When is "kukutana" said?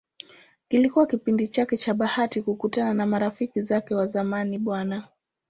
2.41-2.93